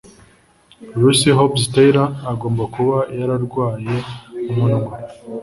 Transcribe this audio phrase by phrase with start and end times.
[0.99, 3.95] Lucy Hobbs Taylor agomba kuba yararwaye
[4.49, 4.95] umunwa